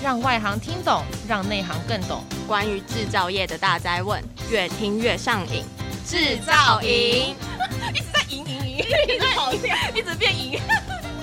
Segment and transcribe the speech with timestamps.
[0.00, 2.22] 让外行听懂，让内行更懂。
[2.46, 5.64] 关于制造业的大灾问，越听越上瘾。
[6.06, 7.34] 制造营
[7.92, 10.60] 一直在赢赢赢，一直跑掉，一直变赢。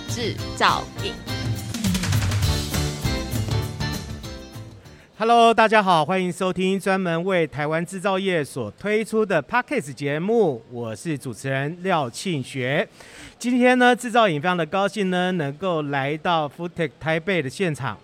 [0.09, 1.13] 制造营。
[5.17, 12.85] Hello，大家好，欢迎收听专门为台湾制造业所推出的 Podcast 节目，我是主持人廖庆学。
[13.39, 17.97] 今天呢，制造营非常的高兴呢，能够来到 FoodTech 台北的现场。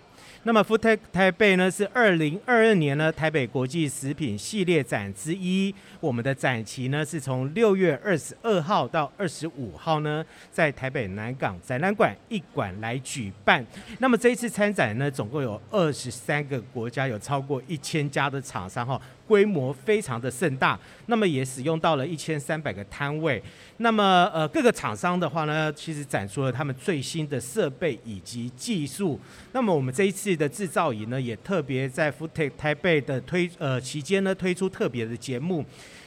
[0.44, 5.72] 那么 f o o t e c h 台北呢是二零二二年呢台北国际食品系列展之一。
[6.00, 13.64] 我们的展期呢是从六月二十二号到二十五号呢，在台北南港展览馆一馆来举办。
[14.00, 19.00] 那么这一次参展呢，总共有二十三个国家，有超过一千家的厂商哈。
[19.32, 23.42] 规模非常的盛大，那么也使用到了一千三百个摊位。
[23.78, 29.18] 那么呃各个厂商的话呢，其实展出了他们最新的设备以及技术。
[29.52, 35.64] 那么我们这一次的制造营呢，也特别在 f o o t e c h 台北的推呃期间呢，推出特别的节目。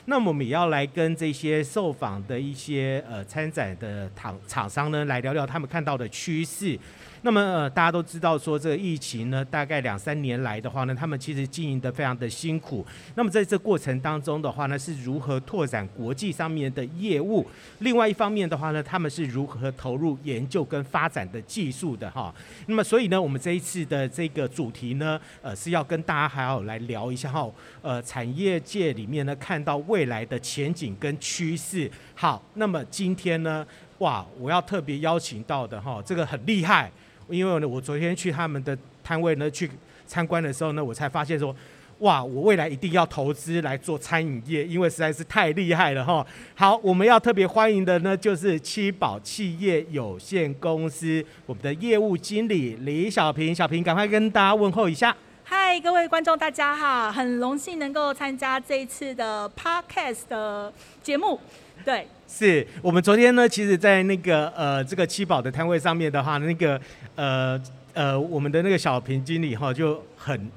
[0.08, 6.78] 那么我们也要来跟这些受访的一些呃参展的厂厂商呢，来聊聊他们看到的趋势。
[7.26, 12.86] 那么呃，大家都知道说这个疫情呢，大概两三年来的话呢，他们其实经营得非常的辛苦。
[13.16, 17.44] 那么在这过程当中的话呢，是如何拓展国际上面的业务？
[17.80, 22.32] 另外一方面的话呢，他们是如何投入研究跟发展的技术的哈？
[22.68, 27.50] 那么所以呢，我们这一次的这个主题呢，呃，是要跟大家还要来聊一下哈，
[27.82, 31.90] 呃，产业界里面呢，看到未来的前景跟趋势。
[32.14, 33.66] 好，那么今天呢，
[33.98, 36.92] 哇，我要特别邀请到的哈，这个很厉害。
[37.30, 39.70] 因为呢，我昨天去他们的摊位呢去
[40.06, 41.56] 参观的时候呢，我才发现说，
[42.00, 46.26] 哇，我未来一定要投资来做餐饮业，因为实在是太厉害了哈。
[46.54, 55.16] 好，我们要特别欢迎的呢，就是七宝企业有限公司我们的业务经理李小平，小平赶快跟大家问候一下。
[55.44, 61.40] 嗨，各位观众，大家好，很荣幸能够参加这一次的 Podcast 的节目，
[61.84, 62.08] 对。
[62.38, 66.78] 是我们昨天呢，其实，在那个呃这个七宝的摊位上面的话，那个
[67.16, 67.58] 呃
[67.94, 70.52] 呃我们的那个小平经理哈就很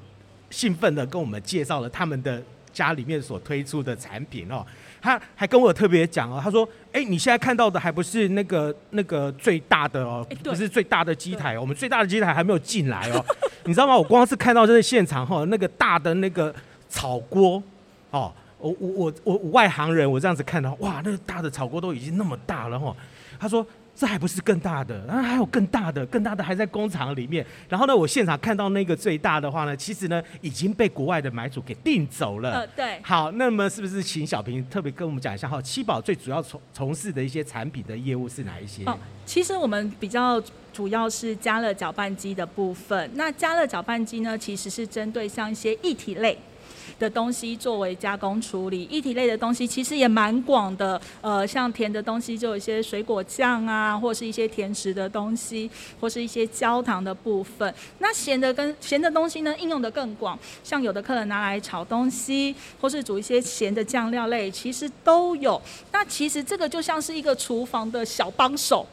[0.49, 4.65] 兴奋的跟我们介绍了他们的家里面所推出的产品哦，
[5.01, 13.23] 他还跟我特别讲哦，他说，哎，你现在看到的还不是那个那个最大的哦，不是最大的机台哦，我们最大的机台还没有进来哦，
[13.63, 13.95] 你知道吗？
[13.97, 16.53] 我光是看到这个现场哈，那个大的那个
[16.89, 17.63] 炒锅
[18.11, 18.33] 哦。
[18.59, 22.95] 我我我我外行人，我这样子看到，哇，那个大的炒锅都已经那么大了哈。
[23.39, 23.65] 他说
[23.95, 27.45] 这还不是更大的，然后还有更大的，更大的还在工厂里面。
[27.69, 32.51] 然后呢，我现场看到那个最大的话呢，其实呢已经被国外的买主给订走了。
[32.51, 32.99] 呃，对。
[33.01, 35.61] 好，那么是不是请小平特别跟我们讲一下哈？
[35.61, 38.83] 七宝最主要从从事的一些产品的业务是哪一些？
[38.85, 40.41] 哦，其实我们比较
[40.73, 43.09] 主要是加热搅拌机的部分。
[43.13, 46.37] 那加热搅拌机呢，其实是针对像一些液体类。
[46.97, 50.99] 的东西作为加工处理，液体类的东西其实也蛮广的。
[51.21, 55.69] 呃，像甜的东西就有一些水果酱啊，或是一些甜食的东西，
[55.99, 57.73] 或是一些焦糖的部分。
[57.99, 65.61] 那咸的跟咸的东西呢，应用的更广，像有的客人拿来炒东西，或是煮一些咸的酱料类，其实都有。
[65.91, 68.87] 那其实这个就像是一个厨房的小帮手。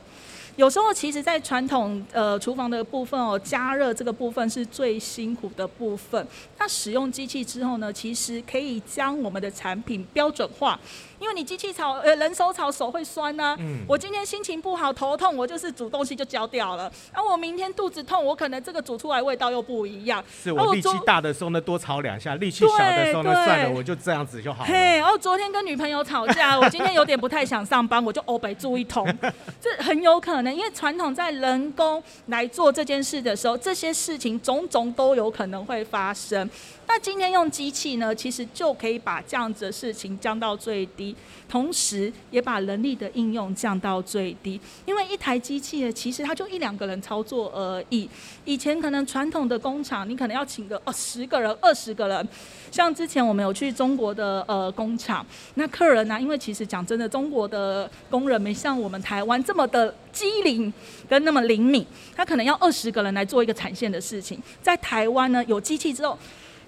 [0.56, 6.26] 有时候，其实，在传统呃厨房的部分哦，加热这个部分是最辛苦的部分。
[6.58, 10.78] 那使用机器之后呢，其实可以将我们的产品标准化。
[11.18, 13.56] 因为你机器炒，呃，人手炒手会酸呐、啊。
[13.58, 13.78] 嗯。
[13.88, 16.92] 我今天心情不好，头痛，我就是煮东西就焦掉了。
[17.14, 20.22] 那、啊、我明天肚子痛，我可能这个煮出来味道又不一样。
[20.42, 24.68] 是我力气大的时候呢，多炒两下；力气小的时候呢，算了，我就这样子就好了。
[24.68, 29.06] 嘿，然后昨天跟女朋友吵架，我今天有点不太想上班，我就欧北住一通。
[29.58, 36.48] 这很有可能，因为传统在人工来做这件事的时候，这些事情种种都有可能会发生。
[36.88, 41.14] 那今天用机器呢，其实就可以把这样子的事情降到最低，
[41.48, 44.58] 同时也把人力的应用降到最低。
[44.86, 48.08] 因为一台机器，其实它就一两个人操作而已。
[48.44, 52.28] 以前可能传统的工厂，你可能要请个哦十个人、二十个人。
[52.70, 60.72] 像之前我们有去中国的呃工厂，那客人呢、因为其实讲真的，中国的工人没像我们台湾这么的机灵
[61.08, 61.84] 跟那么灵敏，
[62.14, 64.40] 他可能要二十个人来做一个产线的事情。
[64.62, 66.16] 在台湾呢，有机器之后。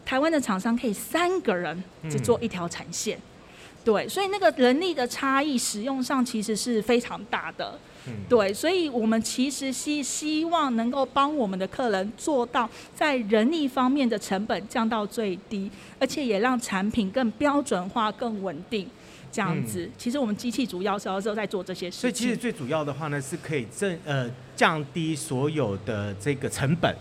[0.09, 18.89] 台湾的厂商可以三个人只做一条产线，嗯，对，所以那个人力的差异使用上其实是非常大的，嗯，对，所以我们其实希希望能够帮我们的客人做到在人力方面的成本降到最低，而且也让产品更标准化、更稳定，
[19.31, 19.93] 这样子，嗯。
[19.99, 22.01] 其实我们机器主要是要在做这些事情。
[22.01, 24.27] 所以其实最主要的话呢，是可以正呃
[24.57, 26.97] 降低所有的这个成本。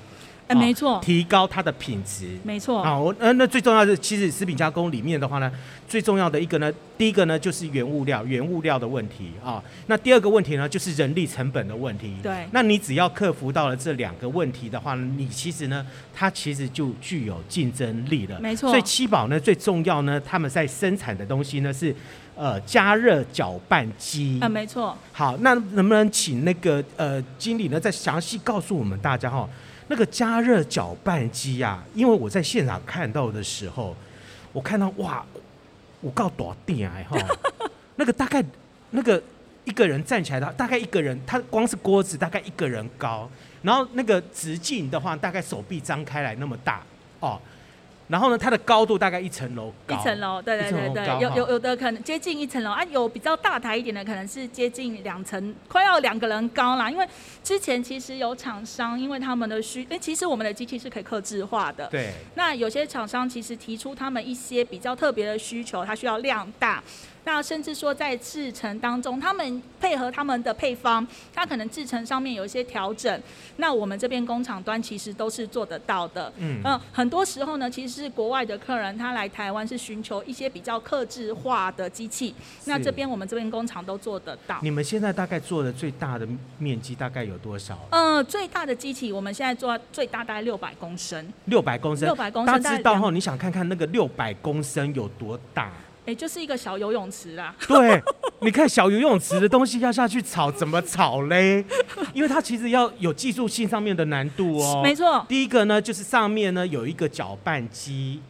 [0.47, 2.81] 哎，没错，提高它的品质，没错。
[2.81, 5.51] 好，我呃，那最重要的其实食品加工里面的话呢，
[5.89, 9.61] 最重要的一个呢，第一个呢就是原物料，原物料的问题啊。
[9.87, 12.15] 那第二个问题呢就是人力成本的问题。
[12.23, 12.47] 对。
[12.51, 18.39] 那你只要克服到了这两个问题的话，你其实呢，它其实就具有竞争力了。
[18.39, 18.69] 没错。
[18.69, 21.93] 所以七宝呢最重要呢，他们在生产的东西呢是
[22.35, 24.39] 呃加热搅拌机。
[24.41, 24.97] 啊，没错。
[25.11, 29.45] 好，那能不能请那个呃经理呢再详细告诉我们大家哈？
[29.87, 33.95] 那个加热搅拌机啊，因为我在现场看到的时候，
[34.51, 35.25] 我看到哇，
[36.01, 37.17] 我告多电哎哈，
[37.95, 38.43] 那个大概
[38.91, 39.21] 那个
[39.63, 43.29] 一个人站起来的，大概一个人，他光是锅子大概一个人高，
[43.61, 46.81] 然后那个直径的话，大概手臂张开来那么大
[47.19, 47.39] 哦。
[48.07, 56.89] 然后呢，它的高度大概一层楼高，一层楼，对对对对，有有有的可能接近一层楼啊，有比较大台一点的，可能是接近两层，快要两个人高啦。
[56.89, 57.05] 因为
[57.43, 62.13] 之前其实有厂商，因为他们的需，哎，其实我们的机器是可以克制化的，对。
[62.35, 66.81] 那有些厂商其实提出他们一些比较特别的需求，它需要量大。
[67.27, 73.21] 那甚至说在制成当中，他们配合他们的配方，它可能制成上面有一些调整。
[73.57, 76.31] 那我们这边工厂端其实都是做得到的。
[76.37, 82.33] 嗯，呃，很多时候呢，其实是国外的客人他来台湾是寻求一些比较克制化的机器。
[82.63, 84.59] 那这边我们这边工厂都做得到。
[84.61, 86.25] 你们现在大概做的最大的
[86.57, 87.77] 面积大概有多少？
[87.91, 91.27] 呃，最大的机器我们现在做最大大概六百公升。
[91.45, 92.07] 六百公升。
[92.07, 92.53] 六百公升。
[92.53, 95.69] 大家知道后，你想看看那个六百公升有多大？
[96.07, 97.53] 哎，就是一个小游泳池啦。
[97.67, 98.01] 对，
[98.39, 101.65] 你看小游泳池的东西要下去炒，怎么炒嘞？
[102.13, 104.79] 因为它其实要有技术性上面的难度哦。
[104.81, 105.25] 没错。
[105.27, 108.21] 第一个呢，就是上面呢有一个搅拌机。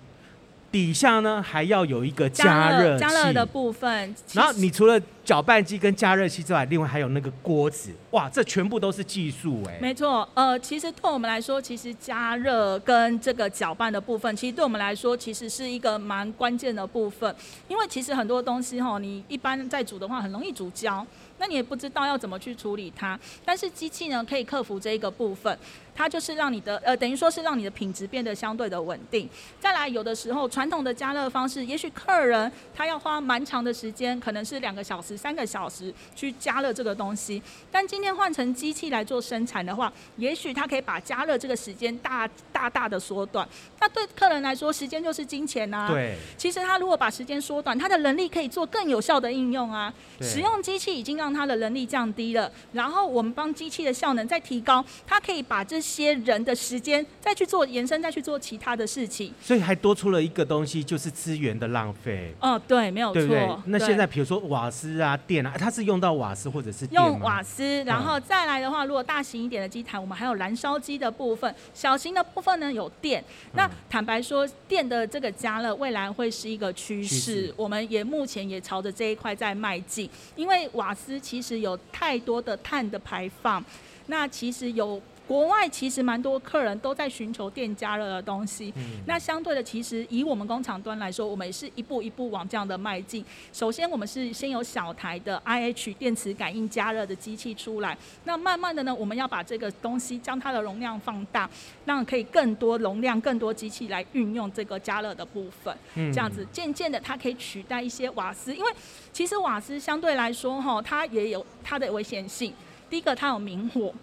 [0.71, 9.77] 底下呢还要有一个加热加热的部分，然后你除了搅拌机跟加热器之外，另外还有那个锅子，哇，这全部都是技术哎。
[9.81, 17.33] 没错，呃，其实对我们来说，其实加热跟这个搅拌的部分，其实对我们来说，其实是一个蛮关键的部分，
[17.67, 21.05] 因为其实很多东西哈，你一般在煮的话，很容易煮焦。
[21.39, 25.55] 那你也不知道要怎么去处理它，但是机器呢可以克服这一个部分，
[25.97, 29.27] 它就是让你的呃等于说是让你的品质变得相对的稳定。
[29.59, 37.41] 再来，有的时候传统的加热方式，也许客人他要花蛮长的时间，可能是两个小时、三个小时去加热这个东西，
[37.71, 43.47] 但今天换成机器来做生产的话，也许它可以把加热这个时间大大大的缩短。
[43.79, 45.87] 那对客人来说，时间就是金钱呐。
[45.89, 46.15] 对。
[46.37, 49.91] 其实他如果把时间缩短，他的能力可以做更有效的应用啊。
[50.21, 59.33] 使用机器已经让他的能力降低了，然后我们帮机器的效能再提高，它可以把这些人的时间再去做延伸，再去做其他的事情。
[59.41, 62.33] 所以还多出了一个东西，就是资源的浪费。
[62.41, 63.21] 哦，对，没有错。
[63.21, 73.23] 对对，那现在比如说瓦斯啊、电啊，它是用到瓦斯或者是电用瓦斯，然后再来的话，如果大型一点的机台，我们还有燃烧机的部分；小型的部分呢，有电。
[73.53, 81.17] 那坦白说，电的这个加热未来会是一个趋势，我们也目前也朝着这一块在迈进，因为瓦斯。
[81.27, 83.63] 其实有太多的碳的排放，
[84.07, 88.73] 那其实有国外其实蛮多客人都在寻求电加热的东西。
[88.77, 88.83] 嗯。
[89.05, 93.23] 那相对的，其实以我们工厂端来说，我们也是一步一步往这样的迈进。
[93.51, 101.49] 首先，我们是先有小台的 IH 电磁感应加热的机器出来，那慢慢的呢，我们要把这个东西将它的容量放大，
[101.83, 105.75] 让可以更多容量、更多机器来运用这个加热的部分。
[105.95, 106.13] 嗯。
[106.13, 108.71] 这样子渐渐的，它可以取代一些瓦斯，因为
[109.11, 112.53] 其实瓦斯相对来说哈，它也有它的危险性。
[112.89, 113.93] 第一个，它有明火。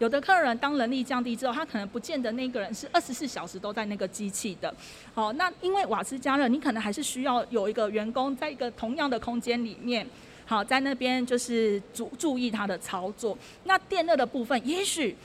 [0.00, 4.74] 有的客人当人力降低之后，他可能不见得那个人是二十四小时都在那个机器的。
[5.14, 10.06] 好，那因为瓦斯加热，你可能还是需要有一个员工在一个同样的空间里面，
[10.46, 13.38] 好，在那边就是注注意他的操作。
[13.64, 15.16] 那电热的部分，也许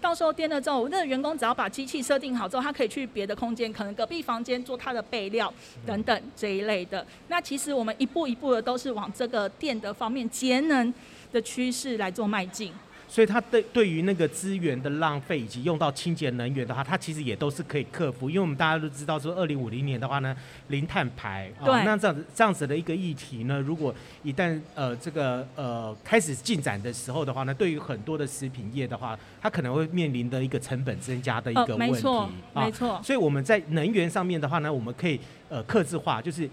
[0.00, 5.52] 到时候电热之后，那个员工只要把机器设定好之后，他可以去别的空间，可能隔壁房间做他的备料
[5.86, 7.06] 等等这一类的。
[7.28, 10.92] 那其实我们一步一步的都是往这个电的方面节能
[11.32, 12.72] 的趋势来做迈进。
[13.08, 18.28] 所以它对对于那个资源的浪费以及用到清洁能源的话，它其实也都是可以克服。
[18.28, 20.36] 因为我们大家都知道说，二零五零年的话呢，
[20.68, 21.50] 零碳排。
[21.64, 21.72] 对。
[21.72, 31.84] 哦、那这样子这样子的一个议题呢，如果一旦呃这个呃开始进展的时候的话呢，对于很多的食品业的话，它可能会面临的一个成本增加的一个问题。
[31.84, 32.30] 啊、没错。
[32.54, 33.00] 没错、哦。
[33.04, 36.48] 所以我们在能源上面的话呢，我们可以呃克制化，就是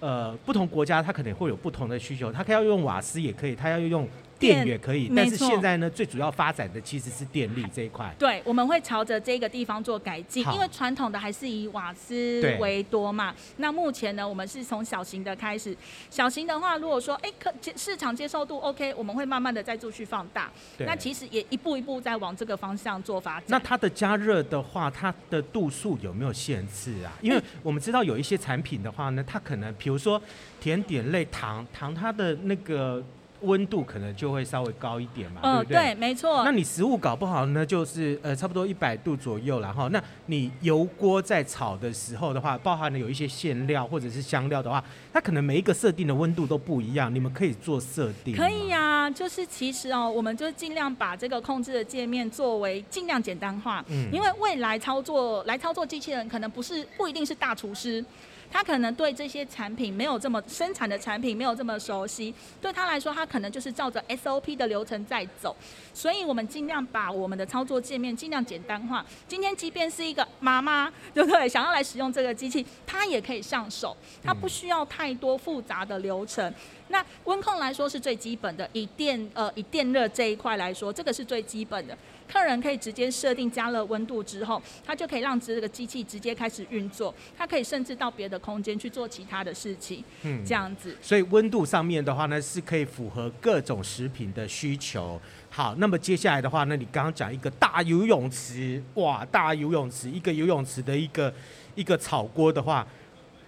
[0.00, 4.08] 呃不同国家它可能会有不同的需求，它可以要用瓦斯也可以，它要用。
[4.38, 8.14] 电也可以，但是现在呢，最主要发展的其实是电力这一块。
[8.18, 13.34] 对，我们会朝着这个地方做改进，因为传统的还是以瓦斯为多嘛。
[13.56, 15.76] 那目前呢，我们是从小型的开始，
[16.08, 20.50] 小型的话，如果说哎可接市场接受度 OK，我们会慢慢的再继续放大。
[20.78, 23.44] 那其实也一步一步在往这个方向做发展。
[23.48, 27.12] 那它的加热的话，它的度数有没有限制啊？
[27.20, 30.20] 因为我们知道有一些产品的话呢，它可能比如说
[30.60, 33.04] 甜点类糖糖，它的那个。
[33.42, 35.76] 温度可能就会稍微高一点嘛，嗯、对不对？
[35.76, 36.44] 对，没错。
[36.44, 48.36] 那你食物搞不好呢，就是呃差不多一百度左右然后，那你油锅在炒的时候的话，包含了有一些馅料或者是香料的话，它可能每一个设定的温度都不一样，你们可以做设定。
[48.36, 58.04] 可以呀、啊，就是其实哦，我们就尽量把这个控制的界面作为尽量简单化，嗯，因为未来操作来操作机器人可能不是不一定是大厨师。
[58.50, 65.54] 他可能对这些产品没有这么生产的产品没有这么熟悉，对他来说，他可能就是照着 SOP 的流程在走，
[65.92, 69.04] 所以我们尽量把我们的操作界面尽量简单化。
[69.26, 71.48] 今天即便是一个妈妈，对不对？
[71.48, 76.52] 想要来使用这个机器，他也可以上手，他不需要太多复杂的流程。
[76.88, 81.96] 那温控来说是最基本的，以电呃以电热这一块来说，这个是最基本的。
[82.30, 87.14] 客人可以直接设定加热温度之后，它就可以让这个机器直接开始运作。
[87.36, 90.96] 它可以甚至到别的空间去做其他的事情，嗯，这样子。
[91.00, 95.20] 所以温度上面的话呢，是可以符合各种食品的需求。
[95.48, 101.32] 好，那么接下来的话呢，你刚刚讲一个大游泳池，哇，大游泳池，一个游泳池的一个
[101.74, 102.86] 一个炒锅的话，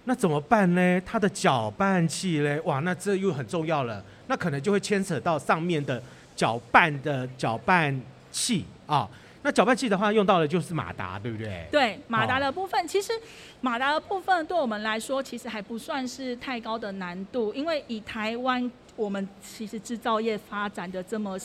[0.05, 1.01] 那怎么办呢？
[1.05, 4.03] 它的搅拌器嘞，哇，那这又很重要了。
[4.27, 6.01] 那可能就会牵扯到上面的
[6.35, 8.01] 搅拌的搅拌。
[8.31, 9.09] 器啊，
[9.43, 11.67] 那搅拌器的话用到的就是马达，对不对？
[11.71, 13.11] 对，马达的部分，哦、其实
[13.59, 21.37] 马达的部分对我们来说，其实还不算是太高的难度，因为以台湾我们其实制造业发展的这么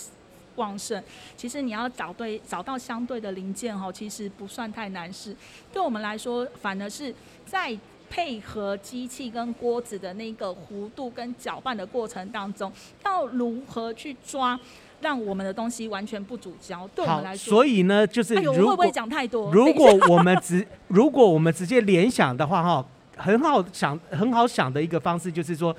[0.57, 1.03] 旺盛，
[1.37, 5.35] 其实你要找对找到相对的零件哈，其实不算太难事。
[5.73, 7.15] 对我们来说，反而是
[7.45, 7.77] 在
[8.09, 12.73] 配合机器跟锅子的那个弧度跟搅拌的过程当中，
[13.05, 14.59] 要如何去抓？
[15.01, 17.51] 让我们的东西完全不煮焦，对我们来说。
[17.51, 19.51] 所以呢，就是如果、哎、会不会讲太多？
[19.53, 22.87] 如果我们直 如果我们直接联想的话，哈，
[23.17, 25.75] 很好想很好想的一个方式就是说，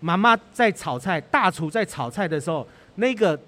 [0.00, 2.66] 妈妈在炒菜，大厨在炒菜的时候，
[2.96, 3.38] 那个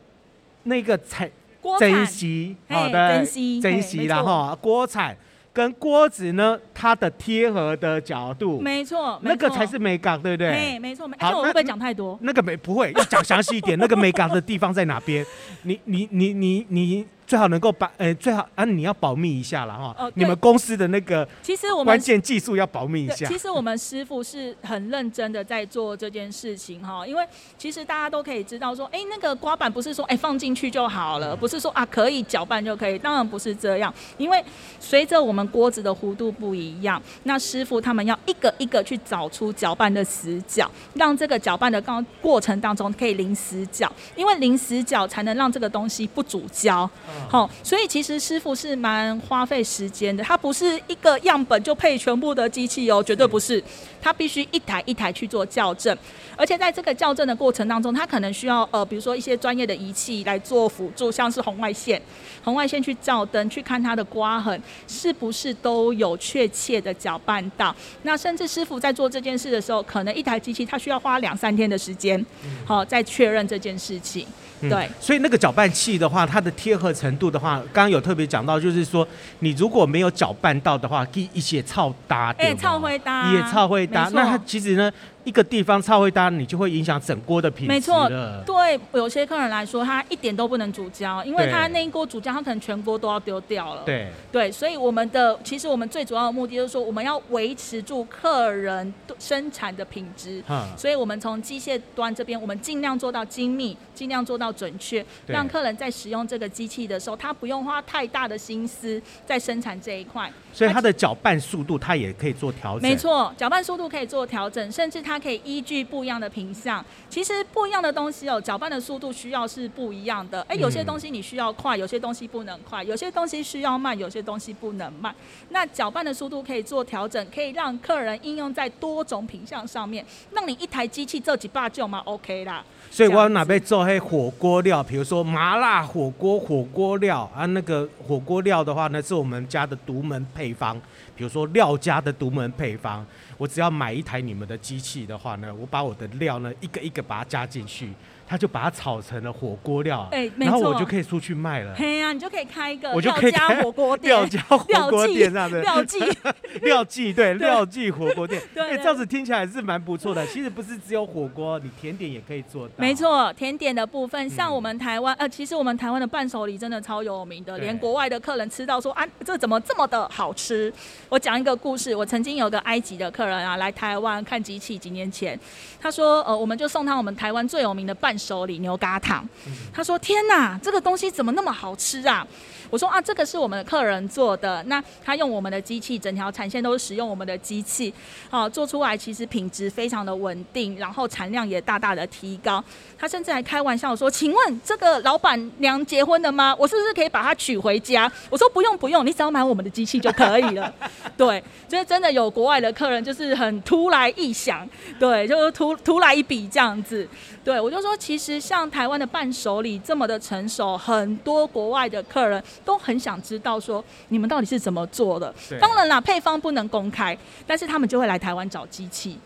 [0.65, 1.31] 那个菜
[1.79, 5.17] 珍惜好的珍惜珍惜然后锅铲。
[5.53, 10.49] 跟锅子呢，它的贴合的角度，没错，那个才是美感，对不对？
[10.49, 11.27] 哎，没错，没错。
[11.27, 12.19] 好，我会不会讲太多？
[12.23, 13.79] 那个没不会，要讲详细一点。
[13.79, 15.25] 那个美感的地方在哪边？
[15.63, 17.07] 你你你你你。
[17.31, 19.95] 最好能够把，呃，最好啊，你要保密一下了哈。
[19.97, 23.25] 哦，你们公司的那个，其实我们关键技术要保密一下。
[23.29, 27.25] 其实我们师傅是很认真的在做这件事情哈，因为
[27.57, 33.95] 其实大家都可以知道说，哎，那个刮板不是说哎放进去就好了，不是说啊可以搅拌就可以，当然不是这样。
[34.19, 34.45] 因为
[34.81, 46.91] 随着我们锅子的弧度不一样，那师傅他们要一个一个去找出搅拌的死角，让这个搅拌的刚过程当中可以零死角，因为零死角才能让这个东西不煮焦。
[47.29, 53.63] 好，所以其实师傅是蛮花费时间的，他不是一个样本就配全部的机器哦，绝对不是，
[54.01, 55.97] 他必须一台一台去做校正，
[56.37, 62.01] 而且在这个校正的过程当中，他可能需要呃，比如说一些专业的仪器来做辅助，像是红外线，
[62.43, 67.75] 红外线去照灯，去看它的刮痕是不是都有确切的搅拌到。
[68.03, 72.25] 那甚至师傅在做这件事的时候，可能一台机器他需要花两三天的时间，
[72.65, 74.27] 好，再确认这件事情。
[74.63, 84.09] 对、嗯，所以那个搅拌器的话，它的贴合程度的话，刚刚有特别讲到，就是说你如果没有搅拌到的话，可以一些超搭，哎，超会搭，也超会搭。
[84.13, 84.91] 那他其实呢？
[85.25, 87.69] 一个地方超会搭，你就会影响整锅的品质。
[87.69, 88.09] 没错，
[88.47, 93.83] 对有些客人来说，他一点都不能煮焦，因为他那一锅煮焦，他可能全锅都要丢掉了。
[93.85, 100.43] 对对，所以我们的其实我们最主要的目的就是说，我们要维持住客人生产的品质。
[100.49, 100.67] 嗯。
[100.77, 110.31] 所以我们从机械端这边，我们尽量做到精密，尽量做到准确，让客人在使用这个机器的时候，他不用花太大的心思在生产这一块。
[110.53, 112.83] 所以它的搅拌速度，它也可以做调整。
[112.83, 116.85] 没错，搅拌速度可以做调整，甚至它可以依据不一样的品相。
[117.09, 120.43] 其实不一样的东西哦，搅拌的速度需要是不一样的。
[120.43, 125.15] 哎，有些东西你需要快，有些东西不能快，有些东西需要慢，有些东西不能慢。
[125.51, 132.65] 那搅拌的速度可以做调整，可以让客人应用在多种品相上面，那你一台机器做几把就嘛 OK 啦。
[132.91, 140.81] 所以我哪边做黑火锅料，比如说麻辣火锅火锅料啊，那个火锅料的话呢，是我们家的独门配方。
[141.21, 147.91] 比如说廖家的独门配方，我只要买一台你们的机器的话呢，我把我的料呢一个一个把它加进去。
[148.31, 151.75] 他就把它炒成了火锅料，哎，然后我就可以出去卖了。
[151.75, 154.57] 嘿呀，你就可以开一个我就可以家火锅店，廖家火
[154.89, 155.99] 锅店这样子，料记，
[156.63, 160.25] 料记对，料记火锅店，对，这样子听起来是蛮不错的。
[160.29, 162.75] 其实不是只有火锅，你甜点也可以做到。
[162.77, 170.73] 没错，甜点的部分，像我们台湾，呃，其实我们台湾的伴手礼真的超有名的，连国外的客人吃到说啊，这怎么这么的好吃？
[171.09, 175.37] 我讲一个故事，我曾经有个埃及的客人啊，来台湾看机器，几年前，
[175.81, 179.27] 他说，呃，我们就送他我们台湾最有名的伴手里牛轧糖，
[179.73, 182.27] 他说，天哪，这个东西怎么那么好吃啊？
[182.71, 187.93] 我说啊，这个是我们的客人做的，那他用我们的机器，整条产线都是使用我们的机器，
[188.31, 192.63] 啊，做出来其实品质非常的稳定，然后产量也大大的提高。
[192.97, 196.55] 他甚至还开玩笑说：“请问这个老板娘结婚了吗？
[196.59, 200.73] 我是不是可以把她娶回家？”我说：“不用不用，你只要买我们的机器就可以了。
[201.17, 207.09] ”对，就是真的有国外的客人，就是很突来异想，对，就是突突来一笔这样子。
[207.43, 215.35] 对，我就说，其实像台湾的伴手礼这么的成熟，很多国外的客人都很想知道说，你们到底是怎么做的。
[215.61, 219.19] 当然啦，配方不能公开，但是他们就会来台湾找机器。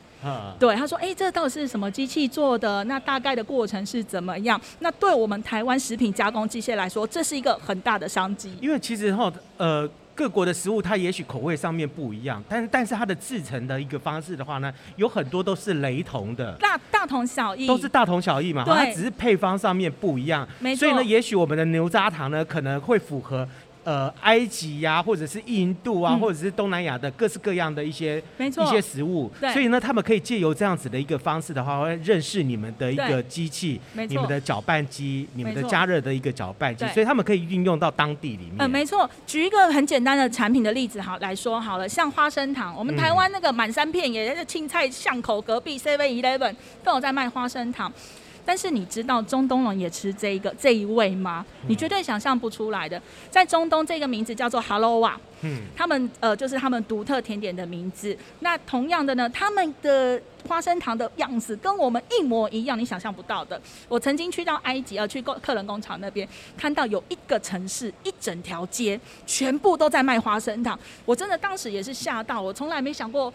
[0.59, 2.83] 对，他说，哎，这到底是什么机器做的？
[2.85, 4.61] 那大概的过程是怎么样？
[4.79, 8.57] 那对我们台湾食品加工机械来说，这是一个很大的商机。
[8.61, 9.89] 因为其实哈，呃。
[10.15, 23.47] 各国的食物，它也许口味上面不一样，但是但是它的制成的一个方式的话呢，有很多都是雷同的，大大同小异，都是大同小异嘛，它只是配方上面不一样，所以呢，也许我们的牛轧糖呢，可能会符合。
[23.85, 38.57] 呃，埃及呀、啊，或者是印度啊，嗯、或者是东南亚的各式各样的一些一些食物，所以呢，他们可以借由这样子的一个方式的话，会认识你们的一个机器，你们的搅拌机，你们的加热的一个搅拌机，所以他们可以运用到当地里面。
[38.59, 39.09] 呃，没错。
[39.27, 47.93] 举一个很简单的产品的例子好来说好了，像花生糖，我们台湾那个满山遍野，是青菜巷口隔壁 Seven Eleven 都有在卖花生糖。
[48.45, 51.45] 但是你知道中东人也吃这一个这一味吗？
[51.67, 53.01] 你绝对想象不出来的。
[53.31, 58.17] 在中东，这个名字叫做 Halawa，嗯，他们呃就是他们独特甜点的名字。
[58.41, 63.61] 那同样的呢，他们的花生糖的样子跟我们一模一样，你想象不到的。
[63.89, 73.33] 我曾经去到埃及，呃，去过客人工厂那边，看到有一个城市一整条街全部都在卖花生糖，我真的当时也是吓到，我从来没想过。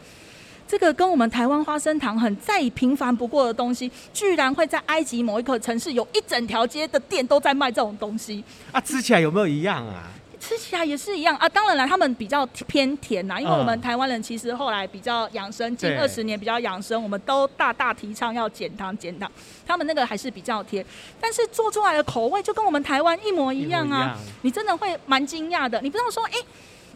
[0.69, 8.79] 这个跟我们台湾花生糖很再平凡不过的东西，居然会在埃及某一个城市有一整条街的店都在卖这种东西啊！
[8.79, 10.03] 吃起来有没有一样啊？
[10.39, 11.49] 吃起来也是一样啊！
[11.49, 19.29] 当然了，他们比较偏甜呐，因为我们台湾人其实后来比较养生，近二十年比较养生，我们都大大提倡要减糖减糖。
[19.65, 20.85] 他们那个还是比较甜，
[21.19, 24.15] 但是做出来的口味就跟我们台湾一模一样啊！
[24.43, 26.33] 你真的会蛮惊讶的，你不知道说哎。
[26.33, 26.45] 欸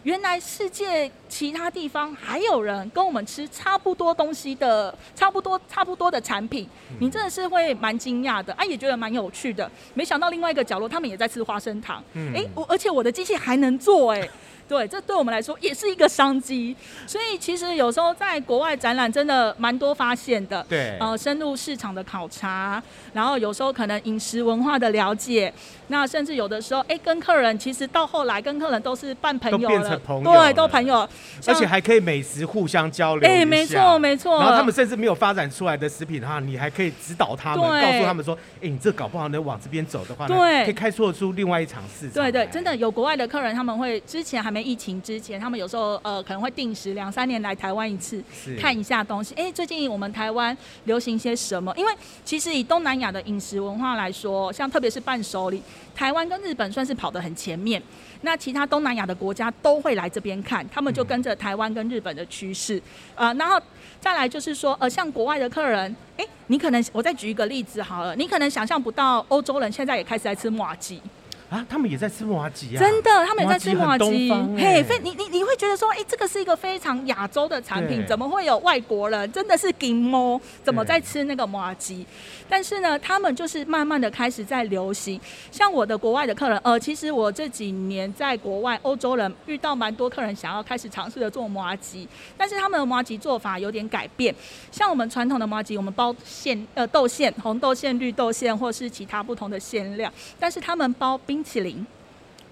[0.04, 6.68] 原来世界其他地方还有人跟我们吃差不多东西的，差不多差不多的产品，
[7.00, 9.70] 你真的是会蛮惊讶的，啊，也觉得蛮有趣的。
[9.94, 14.28] 没想到另外一个角落，他们也在吃花生糖，哎、欸，我而且我的机器还能做，哎。
[14.68, 16.74] 对，这对我们来说也是一个商机，
[17.06, 20.64] 所以其实有时候在国外展览真的蛮多发现的。
[20.68, 25.52] 对，呃，深入市场的考察，然后有时候可能饮食文化的了解，
[25.88, 31.08] 那甚至有的时候，哎，跟客人其实到后来跟客人都是半朋友了，都变成朋友，对，都朋友，
[31.46, 33.28] 而且还可以美食互相交流。
[33.28, 34.38] 哎，没错没错。
[34.40, 42.14] 然后他们甚至没有发展出来的食品哈，你还可以指导他们，告诉他们说，哎，你这搞不好能往这边走的话，对，可以开拓出另外一场市场。
[42.14, 45.40] 对对，真的有国外的客人，他们会之前还没疫情之前。
[45.40, 48.22] 他们有时候呃可能会定时两三年来台湾一次，
[48.60, 49.34] 看一下东西。
[49.34, 51.74] 哎，最近我们台湾流行些什么？
[51.76, 51.92] 因为
[52.24, 55.60] 其实以东南亚的饮食文化来说，像特别是伴手礼，
[55.92, 57.82] 台湾跟日本算是跑得很前面。
[58.20, 62.80] 那其他东南亚的国家都会来这边看，他们就跟着台湾跟日本的趋势。
[63.16, 63.60] 呃，然后
[64.00, 70.98] 再来就是说，呃，像国外的客人，哎，你可能我再举一个例子好了，你可能想象不到，欧洲人现在也开始在吃麻糬。
[71.50, 72.80] 啊，他们也在吃麻吉啊！
[72.80, 74.56] 真的，他们也在吃麻糬。
[74.56, 82.04] 嘿，非你你你会觉得说，哎、欸，这个是一个非常亚洲的产品，怎么会有外国人真的是金摸，怎么在吃那个麻吉？
[82.48, 85.20] 但是呢，他们就是慢慢的开始在流行。
[85.52, 94.34] 像我的国外的客人，呃，其实我这几年在国外，欧洲人遇到蛮多客人想要开始尝试着做麻吉，但是他们的麻吉做法有点改变。
[94.72, 101.33] 像我们传统的麻吉，我们包馅呃豆馅、红豆馅、绿豆馅，或是其他不同的馅料，但是他们包冰。
[101.42, 101.84] 淇淋，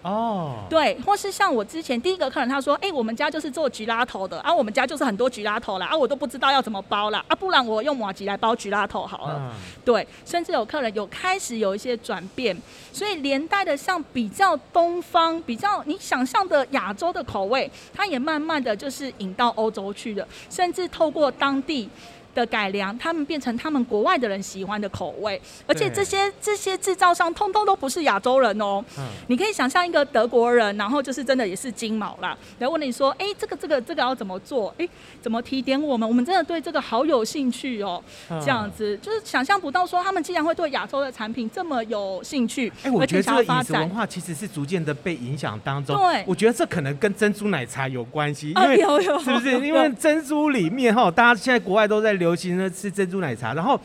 [0.03, 0.71] 哦，oh.
[0.71, 9.35] 对，或是像我之前第一个客人，他说：“哎、欸，我们家就是做焗拉头的，啊，我们家就是很多焗拉头啦，啊，我都不知道要怎么包啦，啊，不然我用麻吉来包焗拉头好了。
[9.35, 9.53] Uh.
[9.85, 12.57] ”对，甚至有客人有开始有一些转变，
[12.92, 21.88] 所以连带的像比较东方、比较你想象的亚洲的口味，它也慢慢的就是引到欧洲去了，甚至透过当地。
[22.35, 28.85] 的改良，他们变成他们国外的人喜欢的口味，而且这些这些制造商通通都不是亚洲人哦。
[28.99, 34.75] 嗯，你可以想象一个德国人，然后就是真的也是金毛啦，来问你说，哎，这个这个这个要怎么做？
[34.79, 34.88] 哎，
[35.21, 36.09] 怎么提点我们？
[36.09, 38.03] 我们真的对这个好有兴趣哦。
[38.29, 42.73] 这样子就是想象不到说他们竟然会对亚洲的产品这么有兴趣。
[42.83, 45.97] 哎，我觉得这个饮食文化其实是逐渐的被影响当中。
[45.97, 48.77] 对，我觉得这可能跟珍珠奶茶有关系，因为
[49.23, 49.53] 是不是？
[49.62, 53.78] 因为珍珠里面哈，大家现在国外都在流行呢吃珍珠奶茶，然后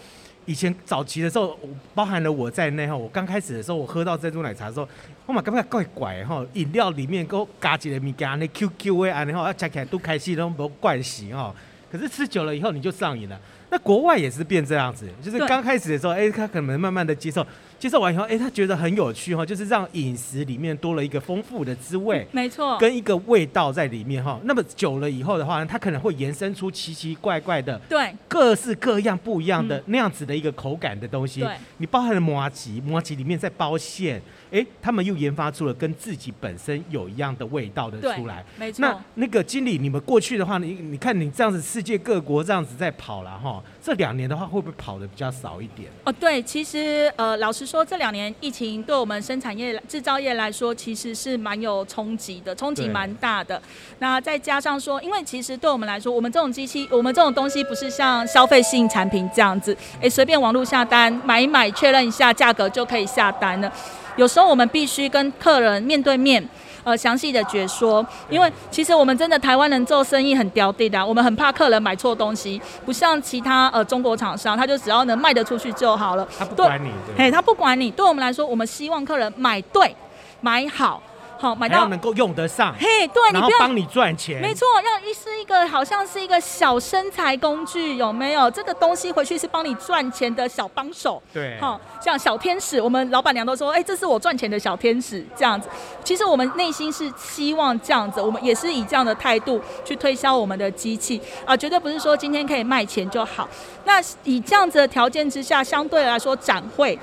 [0.45, 1.57] 以前早期的时候，
[1.95, 4.87] 包含了我在内哈，我刚开始的时候，我喝到珍珠奶茶的时候，
[5.25, 11.53] 我嘛感觉怪怪哈，饮料里面给我加几个物件，那 QQ 的啊，然后要吃起来都开心，都不怪喜哈。
[11.91, 13.39] 可是吃久了以后，你就上瘾了。
[13.69, 17.45] 那国外也是变这样子，就是刚开始的时候，哎、欸，他可能慢慢的接受。
[17.79, 24.39] 接受完以后，哎、欸，他觉得很有趣哈，就是让饮食里面多了一个丰富的滋味，没错，跟一个味道在里面哈。
[24.45, 31.41] 那么久了以后的话呢，它可能会延伸出奇奇怪怪的，对，各式各样不一样的那样子的一个口感的东西。
[31.41, 38.43] 对，你包含了麻吉，麻吉里面在包馅，哎、欸，他们又研发出了跟自己本身有一样的味道的出来。
[38.57, 38.81] 没错。
[38.81, 45.89] 那那个经理，你们过去的话，你你看你这样子世界各国这样子在跑了哈，这两年的话会不会跑的比较少一点？
[46.03, 48.27] 哦，对，其实呃，老实说这两年。
[48.39, 53.61] 疫情对我们生产业、制造业来说，其实是蛮有冲击的，冲击蛮大的。
[53.99, 63.71] 那再加上说，因为其实对我们来说，我们这种机器，我们这种东西不是像消费性产品这样子，哎，随便网络下单买一买，确认一下价格就可以下单了。
[64.17, 66.45] 有时候我们必须跟客人面对面。
[66.83, 76.25] 呃，详细的解说，因为其实我们真的台湾人做生意很刁地的，我们很怕客人买错东西，不像其他呃中国厂商，他就只要能卖得出去就好了。
[76.39, 77.91] 他不管你，对，嘿，他不管你。
[77.91, 79.93] 对我们来说，我们希望客人买对，
[80.39, 81.03] 买好。
[81.39, 88.49] 好，买到能够用得上，嘿，对，然后帮你赚钱，没错，要一是一个好像是一个小生财工具，有没有？
[88.49, 95.69] 这个东西回去是帮你赚钱的小帮手，对，好，像小天使，我们老板娘都说，哎，这是我赚钱的小天使，这样子。
[96.03, 103.47] 其实我们内心是希望这样子，我们也是以这样的态度去推销我们的机器啊，绝对不是说今天可以卖钱就好。
[103.85, 106.97] 那以这样子的条件之下，相对来说展会。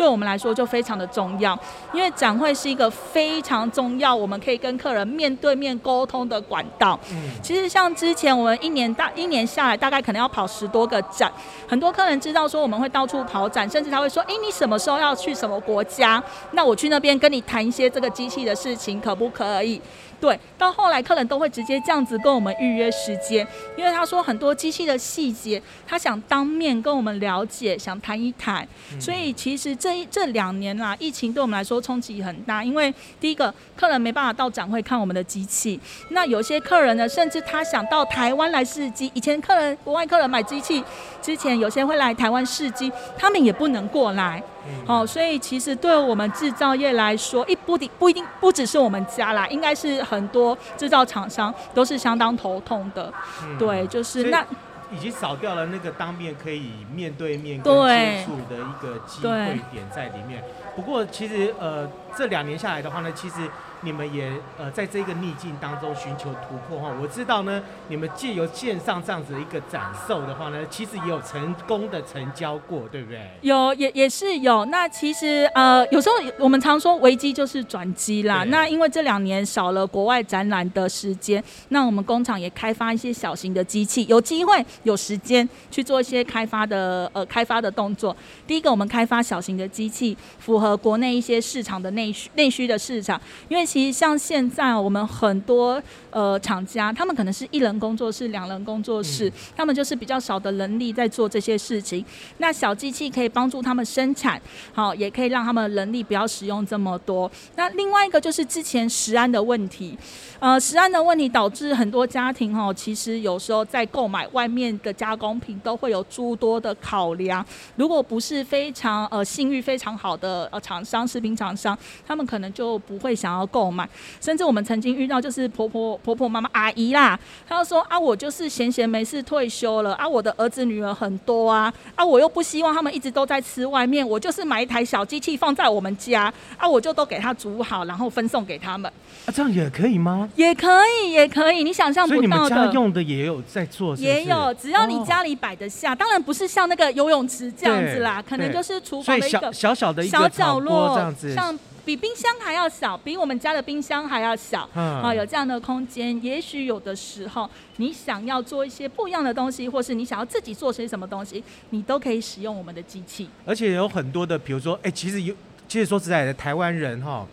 [0.00, 1.58] 对我们来说就非常的重要，
[1.92, 6.98] 因为展会是一个非常重要，我们可以跟客人面对面沟通的管道。
[7.12, 11.30] 嗯，其实像之前我们一年大一年下来，大概可能要跑十多个展，
[11.68, 16.22] 很多客人知道说我们会到处跑展，甚至他会说：“哎，你什么时候要去什么国家？
[16.52, 19.78] 那我去那边跟你谈一些这个机器的事情，可不可以？”
[20.20, 28.68] 对，到后来客人都会直接这样子跟我们预约时间，因为他说很多机器的细节，他想当面跟我们了解，想谈一谈。
[29.00, 35.78] 所以其实这一这两年啦，疫情对我们来说冲击很大，因为第一个客人没办法到展会看我们的机器，
[36.10, 40.82] 那有些客人呢，甚至他想到台湾来试机，以前客人国外客人买机器
[41.20, 44.42] 之前，有些会来台湾试机，他们也不能过来。
[44.86, 53.12] 好、哦，所以其实对我们制造业来说，一不定不一定不只是我们家啦，应该是很多制造厂商都是相当头痛的。
[53.42, 54.44] 嗯、对，就是那
[54.92, 60.42] 已经少掉了那个当面可以面对面跟接触的一个机会点在里面。
[60.76, 63.48] 不过其实呃这两年下来的话呢，其实。
[63.82, 73.18] 你们也呃在这个逆境当中寻求突破哈，我知道呢，你们借由线上这样子的一个展售的话呢，其实也有成功的成交过，对不对？
[73.40, 74.66] 有，也也是有。
[74.66, 78.44] 那其实呃，有时候我们常说危机就是转机啦。
[78.48, 88.14] 那因为这两年少了国外展览的时间，那我们工厂也开发一些小型的机器，有机会有时间去做一些开发的呃开发的动作。
[88.46, 93.69] 第一个，我们开发小型的机器，符合国内一些市场的内需内需的市场，因为。
[93.70, 95.80] 其实像现在我们很多
[96.10, 102.04] 呃厂家，他们可能是一人工作室、两人工作室，他们就是比较少的人力在做这些事情。
[102.38, 107.30] 那小机器可以帮助他们生产，好，也可以让他们人力不要使用这么多。
[107.54, 109.96] 那另外一个就是之前食安的问题，
[110.40, 117.46] 呃，食安的问题导致很多家庭哈，其实有时候在购买外面的加工品都会有诸多的考量。
[117.76, 123.59] 如果不是非常呃信誉非常好的呃厂商、食品厂商，他们可能就不会想要购。
[123.60, 123.86] 购买，
[124.22, 138.90] 甚至我们曾经遇到，就是婆婆、婆婆、妈妈、阿姨啦，她就说啊，我就是闲闲没事退休了啊，我的儿子女儿很多啊，啊，我又不希望他们一直都在吃外面，我就是买一台小机器放在我们家啊，我就都给他煮好，然后分送给他们。
[139.26, 140.26] 啊，这样也可以吗？
[140.36, 142.22] 也可以，也可以，你想象不到的。
[142.22, 144.08] 所以你们家用的也有在做是是？
[144.08, 151.58] 也有，只要你家里摆得下，哦，当然不是像那个游泳池这样子啦，可能就是厨房的一个小小小的一个小角落这样子，像。
[151.84, 156.22] 比冰箱还要小，比我们家的冰箱还要小，嗯啊，有这样的空间。
[156.22, 163.28] 也许有的时候你想要做一些不一样的东西，或是你想要自己做些什么东西，你都可以使用我们的机器。
[163.44, 165.34] 而且有很多的，比如说，哎、欸，其实有，
[165.66, 167.26] 其实说实在的，台湾人哈，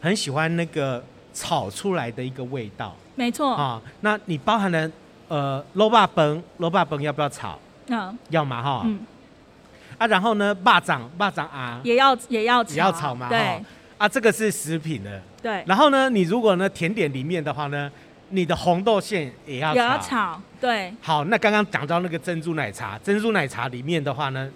[0.00, 1.02] 很喜欢那个
[1.34, 2.94] 炒出来的一个味道。
[3.14, 4.90] 没错啊，那你包含了
[5.28, 7.58] 呃，卤肉饭，卤肉饭要不要炒？
[7.88, 8.82] 嗯，要嘛哈。
[8.84, 9.00] 嗯。
[9.98, 13.28] 啊，然后呢，蚂蚱，蚂蚱啊，也要也要也要炒嘛。
[13.28, 13.62] 对。
[13.98, 15.22] 啊，这个是食品的。
[15.42, 15.64] 对。
[15.66, 17.90] 然后呢，你如果呢甜点里面的话呢，
[18.28, 19.74] 你的红豆馅也要。
[19.74, 20.38] 也要炒。
[20.60, 20.92] 对。
[21.00, 24.50] 好，那刚刚讲到那个珍珠奶茶，珍珠奶茶里面的话呢，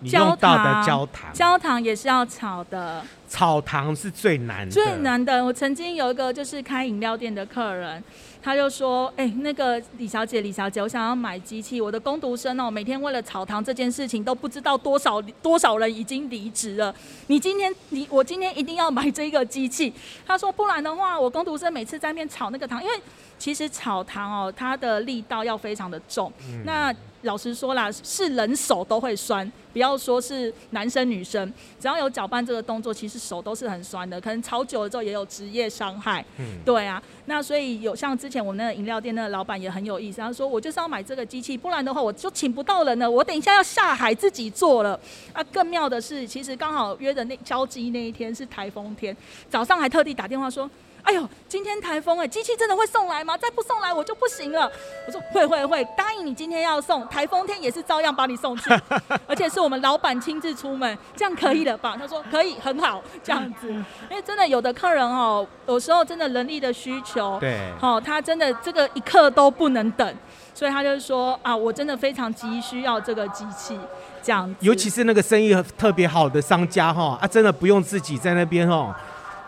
[0.00, 3.04] 你用到的焦糖，焦糖也是要炒的。
[3.28, 4.72] 炒糖是最难的。
[4.72, 8.02] 最难的，我曾经有一个就是开饮料店的客人。
[8.42, 11.80] 他就说：“哎、欸，那个李小姐，李小姐，我想要买机器。
[11.80, 16.92] 我的工读生哦，每天为了炒糖这件事情，都不知道多少多少人已经离职了。
[17.28, 19.92] 你今天，你我今天一定要买这个机器。”
[20.26, 22.94] 他说：“不然的话，我工读生每次在那边炒那个糖，因为
[23.38, 26.32] 其实炒糖哦，它的力道要非常的重。
[26.48, 34.20] 嗯、那老实说啦，是人手都会酸，不要说是男生女生，只要有搅拌这个动作，其实手都是很酸的。
[34.20, 36.24] 可能炒久了之后也有职业伤害。
[36.38, 37.02] 嗯，对啊。
[37.26, 44.98] 那所以有像之前我们那个饮料店那个老板也很有意思，他说我就是要买这个机器，不然的话我就请不到人了，我等一下要下海自己做了。
[45.32, 49.16] 啊，更妙的是，其实刚好约的那交机那一天是台风天，
[49.48, 50.68] 早上还特地打电话说。
[51.02, 53.36] 哎呦，今天台风哎，机器真的会送来吗？
[53.36, 54.70] 再不送来我就不行了。
[55.06, 58.70] 我说会会会，答应你今天要送，台风天也是照样把你送去，
[59.26, 61.96] 而且是我们老板亲自出门，这样可以了吧？
[62.00, 63.68] 他说可以，很好，这样子。
[64.10, 70.16] 因为真的有的客人哦，有时候真的人力的需求，对，好，他真的这个一刻都不能等，
[70.54, 73.76] 所以他就说啊，我真的非常急需要这个机器，
[74.22, 74.54] 这样子。
[74.60, 78.94] 尤其是那个生意特别好的商家哈，啊，真的不用自己在那边哦。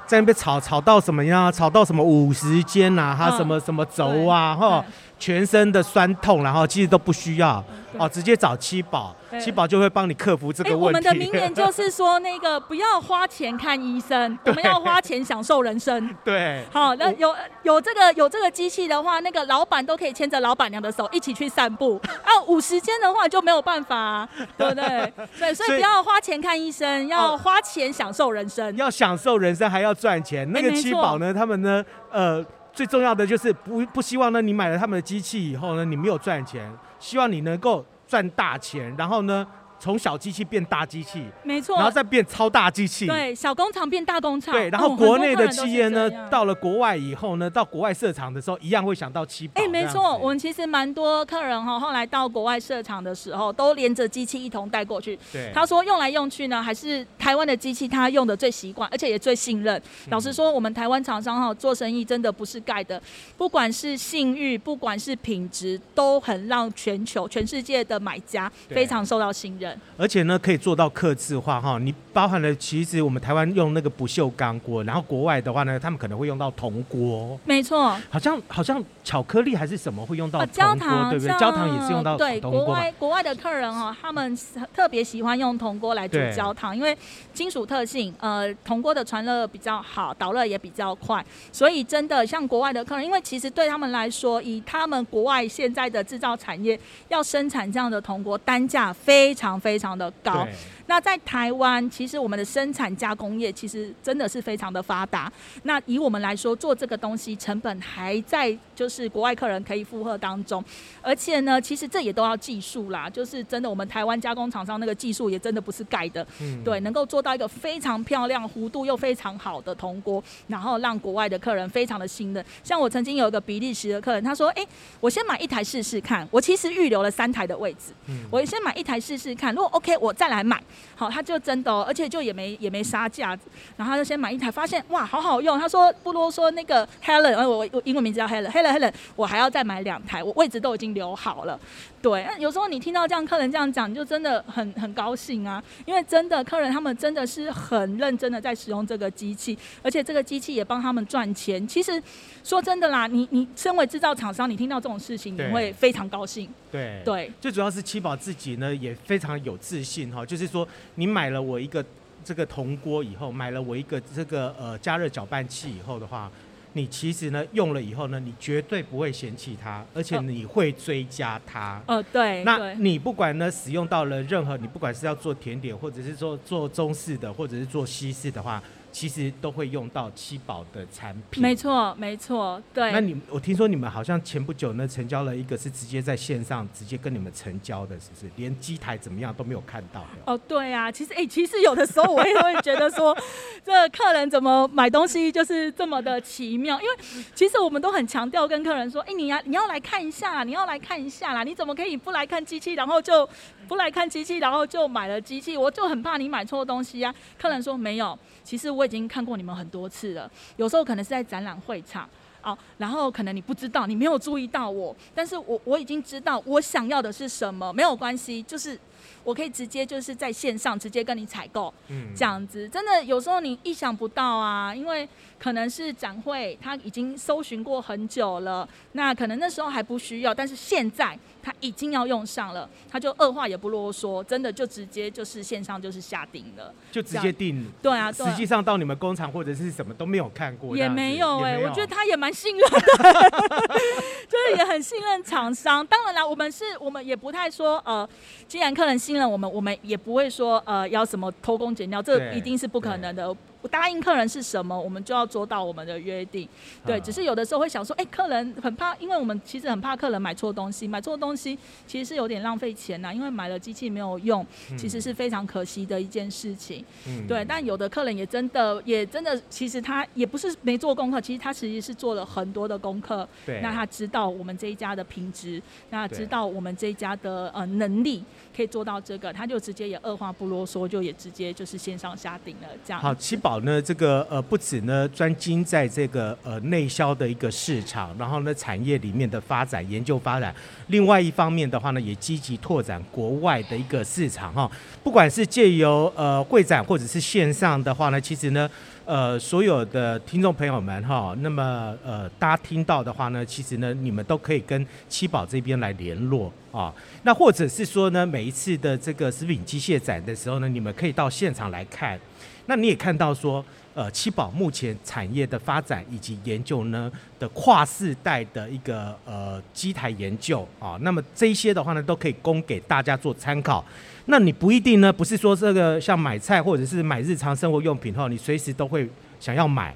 [0.07, 1.51] 在那边吵吵到什么样？
[1.53, 3.15] 吵到什么五十间呐？
[3.19, 4.55] 他什么什么轴啊？
[4.55, 4.85] 哈，
[5.19, 7.63] 全身的酸痛，然后其实都不需要
[7.97, 10.87] 哦，直接找七宝，七宝就会帮你克服这个问题。
[10.87, 16.13] 我们的名言就是说，那个不要花钱看医生， 我们要花钱享受人生。
[16.25, 22.01] 对，好，那有有这个有这个机器的话，那个老板都可以牵着老板娘的手一起去散步。
[22.25, 25.13] 啊，五十间的话就没有办法，对不对？
[25.39, 28.77] 对，所以不要花钱看医生，要花钱享受人生。
[28.77, 30.51] 要享受人生，还要赚钱。
[30.53, 31.33] 那个七宝呢？
[31.33, 31.85] 他们呢？
[32.11, 32.45] 呃。
[32.75, 39.47] 最重要的就是不不希望呢，你买了他们的机器以后呢，你没有赚钱，希望你能够赚大钱，然后呢，
[39.85, 49.63] 从小机器变大机器，没错，然后再变超大机器，对，小工厂变大工厂，对，然后国内的企业呢，到了国外以后呢，到国外设厂的时候，一样会想到七宝。
[49.63, 55.19] 哎，没错，我们其实蛮多客人哈，后来到国外设厂的时候，都连着机器一同带过去。
[55.31, 59.79] 对，他说用来用去呢，还是台湾的机器他用的最习惯，而且也最信任。
[60.09, 62.99] 老实说，我们台湾厂商哈做生意真的不是盖的，
[63.37, 69.74] 不管是信誉，不管是品质，都很让全球全世界的买家非常受到信任。
[69.97, 71.79] 而且呢，可以做到客制化哈。
[71.79, 77.39] 你包含了，其实我们台湾用那个不锈钢锅，然后国外的话呢，他们可能会用到铜锅。
[77.45, 81.39] 没错，好像好像巧克力还是什么会用到铜锅，焦糖，对不对？
[81.39, 82.29] 焦糖也是用到铜锅。
[82.29, 84.37] 对，国外国外的客人哦，他们
[84.75, 86.97] 特别喜欢用铜锅来煮焦糖，因为
[87.33, 100.47] 金属特性，呃，铜锅的传热比较好，导热也比较快，所以真的像国外的客人，因为其实对他们来说，以他们国外现在的制造产业要生产这样的铜锅，单价非常非常的高。
[100.87, 105.33] 那在台湾，其实我们的生产加工业其实真的是非常的发达。
[105.63, 110.63] 那以我们来说，做这个东西成本还在就是国外客人可以负荷当中，
[111.01, 113.09] 而且呢，其实这也都要技术啦。
[113.09, 116.27] 就是真的，我们台湾加工厂商那个技术也真的不是盖的。
[116.41, 116.63] 嗯。
[116.63, 122.45] 对，能够做到一个非常漂亮、弧度又非常好的铜锅，然后让国外的客人非常的信任。
[122.63, 124.67] 像我曾经有一个比利时的客人，他说：“哎，
[125.01, 126.27] 我先买一台试试看。
[126.31, 127.93] 我其实预留了三台的位置。
[128.07, 128.19] 嗯。
[128.31, 130.63] 我先买一台试试看，如果 OK，我再来买。”
[130.95, 133.29] 好，他就真的、哦，而且就也没也没杀价，
[133.77, 135.59] 然后他就先买一台，发现哇，好好用。
[135.59, 141.59] 他说不啰嗦，那个 Helen，我我英文名字叫 Helen，Helen Helen，我还要再买两台，我位置都已经留好了。
[142.03, 151.67] 对，那有时候你听到这样客人这样讲，你就真的很很高兴啊，因为真的客人他们真的是很认真的在使用这个机器，而且这个机器也帮他们赚钱。
[151.67, 152.03] 其实
[152.43, 156.49] 说真的啦，你你身为制造厂商，你听到这种事情，你会非常高兴。
[156.71, 160.64] 对对，最主要是七宝自己呢也非常有自信哈，就是说
[160.97, 161.85] 你买了我一个
[162.25, 166.31] 这个铜锅以后，买了我一个这个呃加热搅拌器以后的话，
[166.73, 171.81] 你其实呢用了以后呢，你绝对不会嫌弃它，而且你会追加它。
[171.87, 172.43] 哦，对。
[172.45, 178.63] 那你不管呢使用到了任何，你不管是要做甜点，或者是说做中式的，或者是做西式的话。
[178.95, 182.93] 其实都会用到七宝的产品，没错，没错，对。
[182.93, 188.31] 那你我听说你们好像前不久呢成交了一个是直接在线上直接跟你们成交的，是不是？
[188.37, 190.33] 连机台怎么样都没有看到的。
[190.33, 193.13] 哦，对啊，其实哎、欸，其实有的时候我也会觉得说，
[193.67, 196.95] 这客人怎么买东西就是这么的奇妙，因为
[197.35, 203.29] 其实我们都很强调跟客人说，哎、欸，你要你要来看一下，你要来看一下啦，你怎么可以不来看机器，然后就
[203.67, 205.57] 不来看机器，然后就买了机器？
[205.57, 207.13] 我就很怕你买错东西啊。
[207.37, 208.17] 客人说没有。
[208.45, 212.07] 其实我我已经看过你们很多次了，有时候可能是在展览会场，
[212.43, 218.79] 哦，然后可能你不知道，你没有注意到我，但是我我已经知道我想要的是什么，没有关系，就是
[219.23, 231.19] 我可以直接就是在线上直接跟你采购，嗯，这样子真的有时候你意想不到啊，因为可能是展会他已经搜寻过很久了，那可能那时候还不需要，但是现在。
[231.45, 237.71] 他已经要用上了，他就二话也不啰嗦，真的就直接就是线上就是下定了，就直接定。
[237.83, 242.81] 对啊，对啊，实际上到你们工厂或者是什么都没有看过，也没有哎、欸，我觉得他也蛮信任的，
[244.27, 245.87] 就是也很信任厂商。
[245.87, 248.09] 当然啦，我们是我们也不太说呃，
[248.49, 253.35] 既然客人信任我们，我们也不会说呃要什么偷工减料，这一定是不可能的。
[253.65, 256.47] 我答应客人是什么，我们就要做到我们的约定。
[256.85, 264.47] 对，只是有的时候会想说，哎、欸，客人很怕，因为我们其实很怕客人买错东西，买错东西其实是有点浪费钱呐，因为买了机器没有用，
[264.77, 266.85] 其实是非常可惜的一件事情。
[267.09, 273.27] 嗯、对，但有的客人也真的，也真的，其实他也不是没做功课，其实他其实是做了很多的功课。
[273.47, 278.23] 对，那他知道我们这一家的品质，那知道我们这一家的呃能力
[278.55, 283.01] 可以做到这个，他就直接也二话不啰嗦，就也直接就是线上下订了这样。
[283.01, 283.54] 好，七宝。
[283.55, 290.53] 好呢，这个呃不止呢专精在这个呃内销的一个市场，然后呢产业里面的发展研究发展，
[290.89, 294.69] 另外一方面的话呢，也积极拓展国外的一个市场哈。
[295.05, 298.69] 不管是借由呃会展或者是线上的话呢，其实呢
[299.05, 306.93] 呃所有的听众朋友们哈，那么呃大家听到的话呢，其实呢你们都可以跟七宝这边来联络啊。
[307.23, 312.19] 那或者是说呢，每一次的这个食品机械展的时候呢，你们可以到现场来看。
[312.67, 323.85] 那你也看到说，呃，七宝目前产业的发展以及研究呢的跨世代的一个呃机台研究啊，那么这些的话呢，都可以供给大家做参考。
[324.27, 329.95] 那你不一定呢，不是说这个像买菜或者是买日常生活用品哈，你随时都会想要买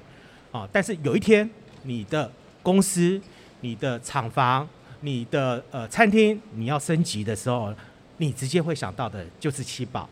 [0.51, 0.67] 啊。
[0.71, 1.49] 但是有一天，
[1.83, 3.19] 你的公司、
[3.61, 4.67] 你的厂房、
[5.01, 7.73] 你的呃餐厅你要升级的时候，
[8.17, 10.07] 你直接会想到的就是七宝。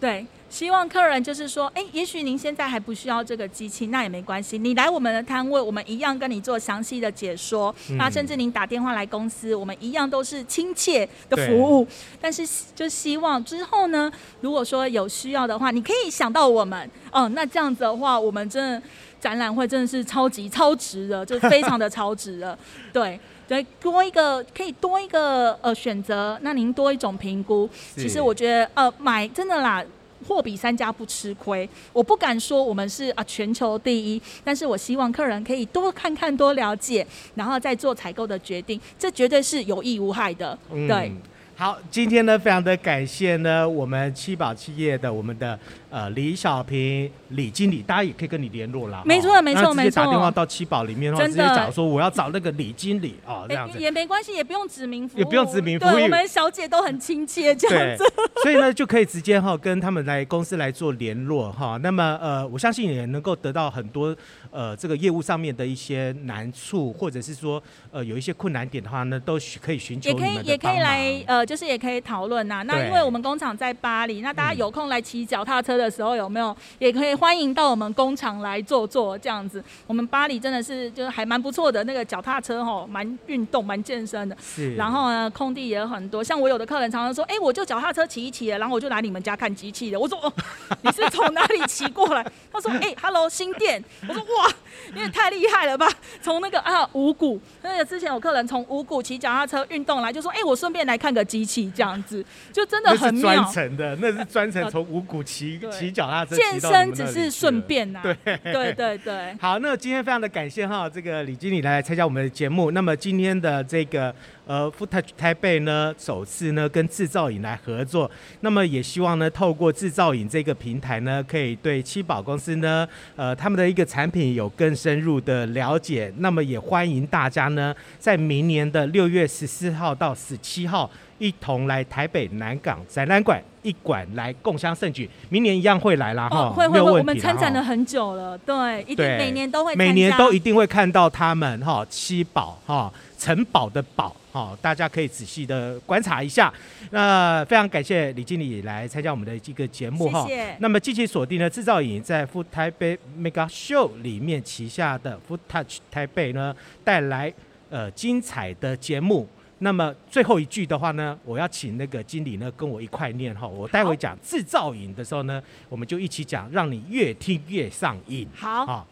[0.00, 0.26] 对。
[0.50, 4.56] 希望客人就是说，哎，也许您现在还不需要这个机器，那也没关系。
[4.56, 7.74] 你来我们的摊位，我们一样跟你做详细的解说。
[7.90, 11.86] 嗯、那甚至您打电话来公司，我们一样都是亲切的服务。
[12.18, 16.90] 但是就希望之后呢，如果说有需要的话，你可以想到我们。
[17.12, 18.82] 哦，那这样子的话，我们真的
[19.20, 22.58] 展览会真的是超级超值的，就非常的超值了。
[22.90, 27.68] 对对，多一个可以多一个呃选择，那您多一种评估。
[27.96, 29.84] 其实我觉得呃买真的啦。
[30.26, 37.06] 货比三家不吃亏，我不敢说我们是啊全球第一，但是我希望客人可以多看看、多了解，
[37.36, 40.58] 然后再做采购的决定，这绝对是有益无害的。
[40.88, 41.12] 对。
[41.58, 45.58] 嗯好，今天呢，非常的感谢呢，我们七宝企业的我们的
[45.90, 49.02] 呃李小平李经理，大家也可以跟你联络啦。
[49.04, 49.84] 没错，没错，没错。
[49.86, 58.04] 直接打电话到七宝里面，然后直接找说我要找那个李经理啊，这样子也没关系，也不用指名服务，也不用指名服务，对，我们小姐都很亲切，这样子。
[58.44, 61.76] 所以呢，就可以直接哈跟他们来公司来做联络哈。
[61.82, 64.16] 那么呃，我相信也能够得到很多
[64.52, 70.10] 呃这个业务上面的一些难处，或者是说呃有一些困难点的话呢，都可以寻求。
[70.10, 71.47] 也可以，也可以来呃。
[71.48, 79.64] 就是也可以讨论呐，那因为我们工厂在巴黎，那大家有空来骑脚踏车的时候，有没有也可以欢迎到我们工厂来坐坐这样子。
[79.86, 84.36] 我们巴黎真的是就是还蛮不错的，那个脚踏车吼，蛮运动蛮健身的。
[84.42, 84.74] 是。
[84.74, 89.98] 然后呢，空地也很多，像我有的客人常常说，哎、欸，我就脚踏车骑一骑，然后我就来你们家看机器的。
[89.98, 90.30] 我说，哦，
[90.84, 92.22] 你是从哪里骑过来？
[92.52, 93.82] 他说，哎、欸，Hello，新店。
[94.06, 94.52] 我说，哇，
[94.92, 95.88] 你也太厉害了吧？
[96.20, 101.37] 从那个啊五谷，那个之前有客人从五谷骑脚踏车运动来，就说，哎、欸，我顺便来看个机。
[101.38, 103.34] 机器这样子，就真的很妙。
[103.34, 106.34] 专程的，那是专程从五谷骑骑脚踏车。
[106.34, 108.00] 健身只是顺便呐。
[108.02, 109.34] 对对对对。
[109.40, 112.72] 好，那今天非常的感谢哈，这个李经理来参加我们的节目。
[112.72, 114.12] 那么今天的这个
[114.48, 126.12] 呃富泰台北呢首次呢跟制造影来合作，那么也希望呢透过制造影这个平台呢，可以对七宝公司呢，呃，他们的一个产品有更深入的了解。
[126.16, 130.90] 那么也欢迎大家呢，在明年的六月十四号到十七号。
[131.18, 146.50] 一同来台北南港展览馆一馆来共襄盛举，明年一样会来啦哈、哦，会会会，我们参展了很久了，对，一定每年都会，每年都一定会看到他们哈，七宝哈，城堡的堡哈，大家可以仔细的观察一下。
[146.92, 150.56] 那非常感谢李经理来参加我们的这个节目哈，谢谢。
[150.60, 157.30] 那么敬请锁定呢，制造影在 Food Taipei Mega Show 里面旗下的 Food Touch 台北呢，带来
[157.68, 159.28] 呃精彩的节目。
[159.60, 163.46] 那么最后一句的话呢，我要请那个经理呢跟我一块念哈。
[163.46, 168.26] 我待会讲制造瘾的时候呢，我们就一起讲，让你越听越上瘾。
[168.34, 168.86] 好，好，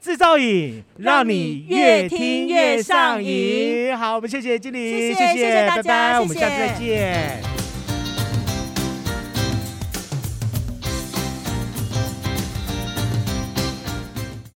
[0.00, 3.96] 制造瘾让你越听越上瘾。
[3.96, 7.57] 好，我们谢谢经理，谢谢，谢谢大家，拜拜，我们下次再见。